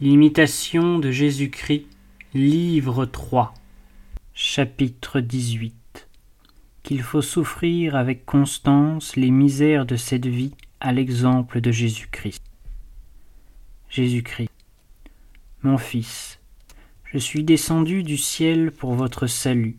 L'imitation 0.00 1.00
de 1.00 1.10
Jésus-Christ, 1.10 1.84
livre 2.32 3.04
3, 3.04 3.52
chapitre 4.32 5.18
18 5.18 6.08
Qu'il 6.84 7.02
faut 7.02 7.20
souffrir 7.20 7.96
avec 7.96 8.24
constance 8.24 9.16
les 9.16 9.32
misères 9.32 9.86
de 9.86 9.96
cette 9.96 10.26
vie 10.26 10.54
à 10.78 10.92
l'exemple 10.92 11.60
de 11.60 11.72
Jésus-Christ. 11.72 12.44
Jésus-Christ. 13.88 14.52
Mon 15.64 15.78
Fils, 15.78 16.38
je 17.02 17.18
suis 17.18 17.42
descendu 17.42 18.04
du 18.04 18.18
ciel 18.18 18.70
pour 18.70 18.94
votre 18.94 19.26
salut. 19.26 19.76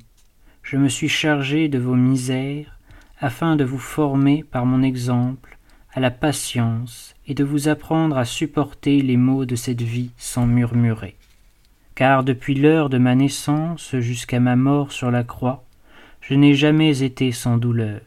Je 0.63 0.75
me 0.75 0.89
suis 0.89 1.07
chargé 1.07 1.69
de 1.69 1.79
vos 1.79 1.95
misères 1.95 2.77
afin 3.21 3.55
de 3.55 3.63
vous 3.63 3.79
former 3.79 4.43
par 4.43 4.65
mon 4.65 4.83
exemple 4.83 5.58
à 5.93 5.99
la 5.99 6.11
patience 6.11 7.15
et 7.27 7.33
de 7.33 7.43
vous 7.43 7.67
apprendre 7.67 8.17
à 8.17 8.25
supporter 8.25 9.01
les 9.01 9.17
maux 9.17 9.45
de 9.45 9.55
cette 9.55 9.81
vie 9.81 10.11
sans 10.17 10.45
murmurer. 10.45 11.15
Car 11.95 12.23
depuis 12.23 12.55
l'heure 12.55 12.89
de 12.89 12.97
ma 12.97 13.15
naissance 13.15 13.95
jusqu'à 13.97 14.39
ma 14.39 14.55
mort 14.55 14.91
sur 14.91 15.11
la 15.11 15.23
croix, 15.23 15.63
je 16.21 16.35
n'ai 16.35 16.53
jamais 16.53 17.03
été 17.03 17.31
sans 17.31 17.57
douleur. 17.57 18.01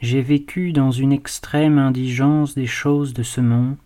J'ai 0.00 0.22
vécu 0.22 0.72
dans 0.72 0.90
une 0.90 1.12
extrême 1.12 1.78
indigence 1.78 2.54
des 2.54 2.66
choses 2.66 3.14
de 3.14 3.22
ce 3.22 3.40
monde, 3.40 3.76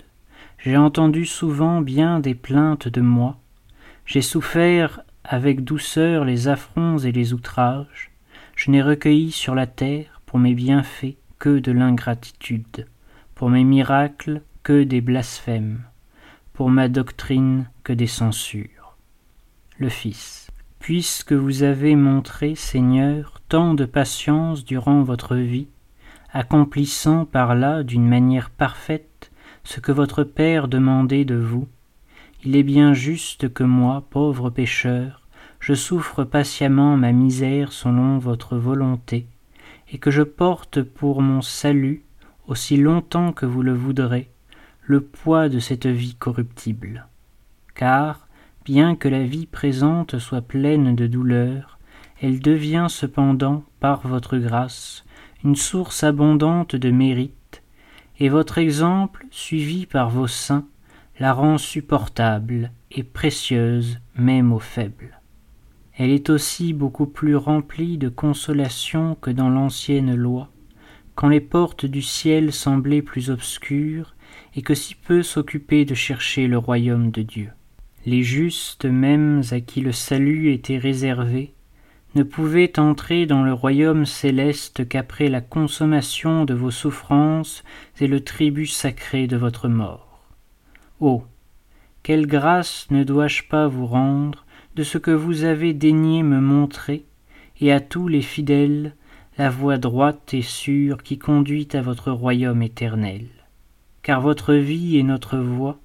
j'ai 0.58 0.76
entendu 0.76 1.26
souvent 1.26 1.80
bien 1.80 2.20
des 2.20 2.34
plaintes 2.34 2.88
de 2.88 3.00
moi, 3.00 3.38
j'ai 4.06 4.22
souffert 4.22 5.00
avec 5.24 5.64
douceur 5.64 6.24
les 6.24 6.48
affronts 6.48 6.98
et 6.98 7.12
les 7.12 7.32
outrages, 7.32 8.10
je 8.56 8.70
n'ai 8.70 8.82
recueilli 8.82 9.30
sur 9.30 9.54
la 9.54 9.66
terre 9.66 10.20
pour 10.26 10.38
mes 10.38 10.54
bienfaits 10.54 11.16
que 11.38 11.58
de 11.58 11.72
l'ingratitude 11.72 12.86
pour 13.40 13.48
mes 13.48 13.64
miracles 13.64 14.42
que 14.62 14.82
des 14.82 15.00
blasphèmes, 15.00 15.80
pour 16.52 16.68
ma 16.68 16.88
doctrine 16.88 17.70
que 17.84 17.94
des 17.94 18.06
censures. 18.06 18.98
Le 19.78 19.88
Fils. 19.88 20.50
Puisque 20.78 21.32
vous 21.32 21.62
avez 21.62 21.96
montré, 21.96 22.54
Seigneur, 22.54 23.40
tant 23.48 23.72
de 23.72 23.86
patience 23.86 24.62
durant 24.66 25.02
votre 25.04 25.36
vie, 25.36 25.68
accomplissant 26.34 27.24
par 27.24 27.54
là 27.54 27.82
d'une 27.82 28.06
manière 28.06 28.50
parfaite 28.50 29.30
ce 29.64 29.80
que 29.80 29.90
votre 29.90 30.22
Père 30.22 30.68
demandait 30.68 31.24
de 31.24 31.36
vous, 31.36 31.66
il 32.44 32.56
est 32.56 32.62
bien 32.62 32.92
juste 32.92 33.50
que 33.50 33.64
moi, 33.64 34.04
pauvre 34.10 34.50
pécheur, 34.50 35.26
je 35.60 35.72
souffre 35.72 36.24
patiemment 36.24 36.98
ma 36.98 37.12
misère 37.12 37.72
selon 37.72 38.18
votre 38.18 38.58
volonté, 38.58 39.26
et 39.90 39.96
que 39.96 40.10
je 40.10 40.24
porte 40.24 40.82
pour 40.82 41.22
mon 41.22 41.40
salut 41.40 42.04
aussi 42.50 42.76
longtemps 42.76 43.32
que 43.32 43.46
vous 43.46 43.62
le 43.62 43.72
voudrez, 43.72 44.28
le 44.82 45.00
poids 45.00 45.48
de 45.48 45.60
cette 45.60 45.86
vie 45.86 46.16
corruptible. 46.16 47.06
Car, 47.76 48.26
bien 48.64 48.96
que 48.96 49.08
la 49.08 49.22
vie 49.22 49.46
présente 49.46 50.18
soit 50.18 50.42
pleine 50.42 50.96
de 50.96 51.06
douleurs, 51.06 51.78
elle 52.20 52.40
devient 52.40 52.88
cependant, 52.90 53.62
par 53.78 54.06
votre 54.06 54.36
grâce, 54.36 55.04
une 55.44 55.54
source 55.54 56.02
abondante 56.02 56.74
de 56.74 56.90
mérite, 56.90 57.62
et 58.18 58.28
votre 58.28 58.58
exemple, 58.58 59.26
suivi 59.30 59.86
par 59.86 60.10
vos 60.10 60.26
saints, 60.26 60.66
la 61.20 61.32
rend 61.32 61.56
supportable 61.56 62.72
et 62.90 63.04
précieuse 63.04 64.00
même 64.16 64.52
aux 64.52 64.58
faibles. 64.58 65.20
Elle 65.96 66.10
est 66.10 66.30
aussi 66.30 66.72
beaucoup 66.72 67.06
plus 67.06 67.36
remplie 67.36 67.96
de 67.96 68.08
consolation 68.08 69.14
que 69.14 69.30
dans 69.30 69.50
l'ancienne 69.50 70.16
loi, 70.16 70.50
quand 71.14 71.28
les 71.28 71.40
portes 71.40 71.86
du 71.86 72.02
ciel 72.02 72.52
semblaient 72.52 73.02
plus 73.02 73.30
obscures 73.30 74.14
et 74.54 74.62
que 74.62 74.74
si 74.74 74.94
peu 74.94 75.22
s'occupaient 75.22 75.84
de 75.84 75.94
chercher 75.94 76.46
le 76.46 76.58
royaume 76.58 77.10
de 77.10 77.22
Dieu. 77.22 77.50
Les 78.06 78.22
justes 78.22 78.86
mêmes 78.86 79.42
à 79.50 79.60
qui 79.60 79.80
le 79.80 79.92
salut 79.92 80.52
était 80.52 80.78
réservé 80.78 81.52
ne 82.14 82.22
pouvaient 82.22 82.78
entrer 82.78 83.26
dans 83.26 83.42
le 83.42 83.52
royaume 83.52 84.04
céleste 84.04 84.88
qu'après 84.88 85.28
la 85.28 85.40
consommation 85.40 86.44
de 86.44 86.54
vos 86.54 86.70
souffrances 86.70 87.62
et 88.00 88.08
le 88.08 88.24
tribut 88.24 88.66
sacré 88.66 89.26
de 89.26 89.36
votre 89.36 89.68
mort. 89.68 90.20
Oh. 90.98 91.22
Quelle 92.02 92.26
grâce 92.26 92.86
ne 92.90 93.04
dois-je 93.04 93.44
pas 93.44 93.68
vous 93.68 93.86
rendre 93.86 94.44
de 94.74 94.82
ce 94.82 94.98
que 94.98 95.10
vous 95.10 95.44
avez 95.44 95.74
daigné 95.74 96.22
me 96.22 96.40
montrer, 96.40 97.04
et 97.60 97.72
à 97.72 97.80
tous 97.80 98.08
les 98.08 98.22
fidèles 98.22 98.94
la 99.40 99.48
voie 99.48 99.78
droite 99.78 100.34
et 100.34 100.42
sûre 100.42 101.02
qui 101.02 101.16
conduit 101.16 101.66
à 101.72 101.80
votre 101.80 102.12
royaume 102.12 102.60
éternel. 102.60 103.24
Car 104.02 104.20
votre 104.20 104.52
vie 104.52 104.98
est 104.98 105.02
notre 105.02 105.38
voie, 105.38 105.78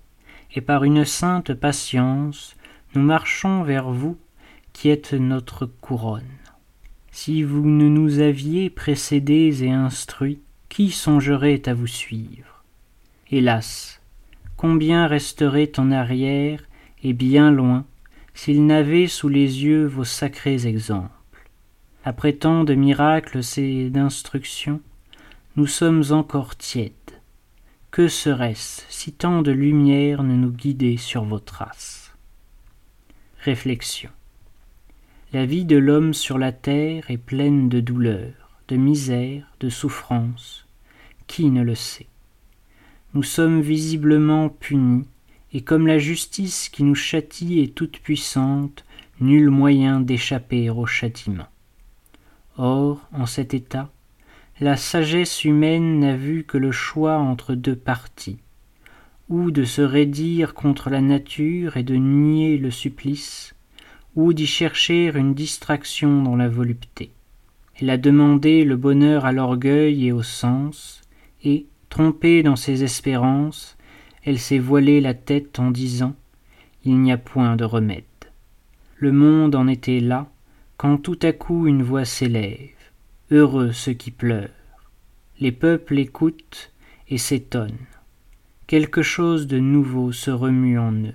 et 0.53 0.59
par 0.59 0.83
une 0.83 1.05
sainte 1.05 1.53
patience, 1.53 2.57
nous 2.93 3.01
marchons 3.01 3.63
vers 3.63 3.89
vous 3.91 4.17
qui 4.73 4.89
êtes 4.89 5.13
notre 5.13 5.67
couronne. 5.67 6.35
Si 7.11 7.43
vous 7.43 7.65
ne 7.65 7.87
nous 7.87 8.19
aviez 8.19 8.69
précédés 8.69 9.63
et 9.63 9.71
instruits, 9.71 10.41
qui 10.67 10.91
songerait 10.91 11.69
à 11.69 11.73
vous 11.73 11.87
suivre? 11.87 12.65
Hélas, 13.31 14.01
combien 14.57 15.07
resterait 15.07 15.71
en 15.77 15.93
arrière 15.93 16.61
et 17.03 17.13
bien 17.13 17.51
loin 17.51 17.85
s'ils 18.33 18.65
n'avaient 18.65 19.07
sous 19.07 19.29
les 19.29 19.63
yeux 19.63 19.85
vos 19.85 20.03
sacrés 20.03 20.67
exemples? 20.67 21.14
Après 22.07 22.33
tant 22.33 22.63
de 22.63 22.75
miracles 22.75 23.41
et 23.57 23.89
d'instructions, 23.89 24.79
nous 25.55 25.65
sommes 25.65 26.03
encore 26.11 26.55
tièdes. 26.55 26.93
Que 27.89 28.07
serait-ce 28.07 28.83
si 28.89 29.11
tant 29.11 29.41
de 29.41 29.51
lumière 29.51 30.21
ne 30.21 30.35
nous 30.35 30.51
guidait 30.51 30.97
sur 30.97 31.23
vos 31.23 31.39
traces? 31.39 32.13
Réflexion. 33.39 34.11
La 35.33 35.47
vie 35.47 35.65
de 35.65 35.77
l'homme 35.77 36.13
sur 36.13 36.37
la 36.37 36.51
terre 36.51 37.09
est 37.09 37.17
pleine 37.17 37.69
de 37.69 37.79
douleurs, 37.79 38.51
de 38.67 38.75
misère, 38.75 39.51
de 39.59 39.69
souffrances. 39.69 40.67
Qui 41.25 41.49
ne 41.49 41.63
le 41.63 41.73
sait? 41.73 42.07
Nous 43.15 43.23
sommes 43.23 43.61
visiblement 43.61 44.49
punis, 44.49 45.07
et 45.53 45.61
comme 45.61 45.87
la 45.87 45.97
justice 45.97 46.69
qui 46.69 46.83
nous 46.83 46.93
châtie 46.93 47.61
est 47.61 47.73
toute 47.73 47.97
puissante, 47.97 48.85
nul 49.19 49.49
moyen 49.49 50.01
d'échapper 50.01 50.69
au 50.69 50.85
châtiment. 50.85 51.47
Or, 52.57 53.07
en 53.11 53.25
cet 53.25 53.53
état, 53.53 53.89
la 54.61 54.77
sagesse 54.77 55.43
humaine 55.43 55.99
n'a 55.99 56.15
vu 56.15 56.45
que 56.45 56.57
le 56.57 56.71
choix 56.71 57.17
entre 57.17 57.53
deux 57.55 57.75
partis, 57.75 58.37
ou 59.27 59.51
de 59.51 59.65
se 59.65 59.81
raidir 59.81 60.53
contre 60.53 60.89
la 60.89 61.01
nature 61.01 61.75
et 61.75 61.83
de 61.83 61.95
nier 61.95 62.57
le 62.57 62.71
supplice, 62.71 63.55
ou 64.15 64.31
d'y 64.31 64.47
chercher 64.47 65.11
une 65.13 65.33
distraction 65.33 66.23
dans 66.23 66.37
la 66.37 66.47
volupté. 66.47 67.11
Elle 67.81 67.89
a 67.89 67.97
demandé 67.97 68.63
le 68.63 68.77
bonheur 68.77 69.25
à 69.25 69.33
l'orgueil 69.33 70.07
et 70.07 70.11
au 70.13 70.23
sens, 70.23 71.01
et, 71.43 71.65
trompée 71.89 72.41
dans 72.41 72.55
ses 72.55 72.83
espérances, 72.85 73.77
elle 74.23 74.39
s'est 74.39 74.59
voilée 74.59 75.01
la 75.01 75.13
tête 75.13 75.59
en 75.59 75.71
disant 75.71 76.15
Il 76.85 77.01
n'y 77.01 77.11
a 77.11 77.17
point 77.17 77.57
de 77.57 77.65
remède. 77.65 78.03
Le 78.97 79.11
monde 79.11 79.55
en 79.55 79.67
était 79.67 79.99
là, 79.99 80.29
quand 80.77 80.97
tout 80.97 81.19
à 81.21 81.31
coup 81.31 81.67
une 81.67 81.83
voix 81.83 82.05
s'élève. 82.05 82.69
Heureux 83.31 83.71
ceux 83.71 83.93
qui 83.93 84.11
pleurent. 84.11 84.49
Les 85.39 85.51
peuples 85.51 85.97
écoutent 85.99 86.71
et 87.09 87.17
s'étonnent. 87.17 87.87
Quelque 88.67 89.01
chose 89.01 89.47
de 89.47 89.59
nouveau 89.59 90.11
se 90.11 90.31
remue 90.31 90.79
en 90.79 90.93
eux. 90.93 91.13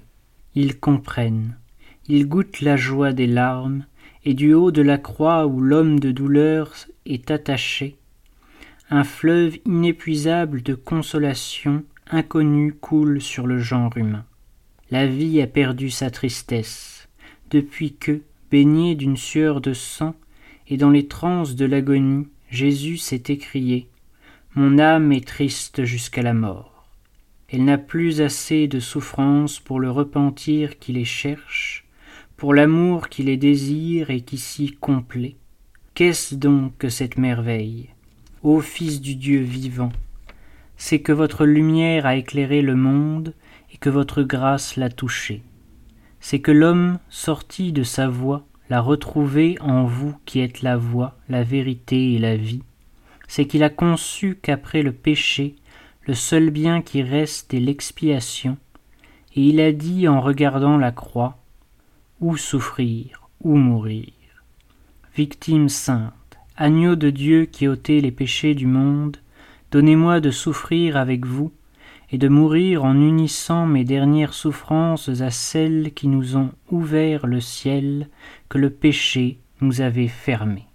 Ils 0.54 0.78
comprennent. 0.78 1.56
Ils 2.09 2.26
goûtent 2.26 2.60
la 2.60 2.76
joie 2.76 3.12
des 3.12 3.26
larmes, 3.26 3.84
et 4.25 4.34
du 4.34 4.53
haut 4.53 4.71
de 4.71 4.82
la 4.82 4.98
croix 4.98 5.47
où 5.47 5.60
l'homme 5.60 5.98
de 5.98 6.10
douleur 6.10 6.75
est 7.06 7.31
attaché, 7.31 7.97
un 8.91 9.04
fleuve 9.04 9.56
inépuisable 9.65 10.62
de 10.62 10.75
consolation 10.75 11.84
inconnue 12.10 12.72
coule 12.72 13.21
sur 13.21 13.47
le 13.47 13.59
genre 13.59 13.97
humain. 13.97 14.25
La 14.91 15.06
vie 15.06 15.41
a 15.41 15.47
perdu 15.47 15.91
sa 15.91 16.10
tristesse, 16.10 17.09
depuis 17.51 17.95
que, 17.95 18.22
baigné 18.50 18.94
d'une 18.94 19.16
sueur 19.16 19.60
de 19.60 19.72
sang, 19.72 20.14
et 20.68 20.76
dans 20.76 20.91
les 20.91 21.06
transes 21.06 21.56
de 21.56 21.64
l'agonie, 21.64 22.28
Jésus 22.50 22.97
s'est 22.97 23.24
écrié 23.28 23.88
Mon 24.54 24.78
âme 24.78 25.12
est 25.12 25.26
triste 25.26 25.84
jusqu'à 25.84 26.22
la 26.22 26.34
mort. 26.34 26.86
Elle 27.48 27.64
n'a 27.64 27.78
plus 27.78 28.20
assez 28.20 28.68
de 28.68 28.78
souffrance 28.78 29.58
pour 29.58 29.80
le 29.80 29.91
repentir 29.91 30.78
qui 30.78 30.92
les 30.92 31.04
cherche, 31.04 31.84
pour 32.36 32.54
l'amour 32.54 33.08
qui 33.08 33.22
les 33.22 33.36
désire 33.36 34.10
et 34.10 34.20
qui 34.20 34.38
s'y 34.38 34.72
complaît. 34.72 35.36
Qu'est-ce 35.94 36.34
donc 36.34 36.76
que 36.78 36.88
cette 36.88 37.18
merveille 37.18 37.91
Ô 38.42 38.60
Fils 38.60 39.00
du 39.00 39.16
Dieu 39.16 39.41
vivant? 39.41 39.92
C'est 40.76 41.00
que 41.00 41.12
votre 41.12 41.44
lumière 41.44 42.06
a 42.06 42.16
éclairé 42.16 42.62
le 42.62 42.76
monde 42.76 43.34
et 43.72 43.76
que 43.76 43.91
votre 43.91 44.22
grâce 44.22 44.76
l'a 44.76 44.88
touché 44.88 45.42
c'est 46.21 46.41
que 46.41 46.53
l'homme 46.53 46.99
sorti 47.09 47.72
de 47.72 47.83
sa 47.83 48.09
voie 48.09 48.47
l'a 48.69 48.81
retrouvé 48.81 49.57
en 49.61 49.84
vous 49.84 50.15
qui 50.27 50.41
êtes 50.41 50.63
la 50.63 50.77
voie, 50.77 51.17
la 51.28 51.43
vérité 51.43 52.13
et 52.13 52.19
la 52.19 52.37
vie. 52.37 52.63
C'est 53.27 53.47
qu'il 53.47 53.63
a 53.63 53.71
conçu 53.71 54.39
qu'après 54.41 54.83
le 54.83 54.93
péché, 54.93 55.57
le 56.07 56.15
seul 56.15 56.51
bien 56.51 56.83
qui 56.83 57.03
reste 57.03 57.53
est 57.55 57.61
l'expiation, 57.61 58.57
et 59.34 59.43
il 59.43 59.61
a 59.61 59.72
dit 59.72 60.09
en 60.09 60.21
regardant 60.21 60.77
la 60.77 60.93
croix, 60.93 61.39
Ou 62.21 62.37
souffrir, 62.37 63.28
ou 63.41 63.57
mourir? 63.57 64.13
Victime 65.17 65.69
sainte, 65.69 66.13
agneau 66.57 66.97
de 66.97 67.11
Dieu 67.11 67.47
qui 67.47 67.67
ôtez 67.67 68.01
les 68.01 68.11
péchés 68.11 68.55
du 68.55 68.67
monde, 68.67 69.17
donnez-moi 69.71 70.21
de 70.21 70.31
souffrir 70.31 70.97
avec 70.97 71.25
vous, 71.25 71.53
et 72.12 72.18
de 72.18 72.28
mourir 72.28 72.84
en 72.84 72.95
unissant 72.95 73.66
mes 73.66 73.84
dernières 73.84 74.34
souffrances 74.34 75.09
à 75.21 75.30
celles 75.30 75.92
qui 75.95 76.09
nous 76.09 76.36
ont 76.36 76.51
ouvert 76.71 77.27
le 77.27 77.41
ciel 77.41 78.09
que 78.48 78.59
le 78.59 78.71
péché 78.71 79.39
nous 79.60 79.80
avait 79.80 80.09
fermé. 80.09 80.70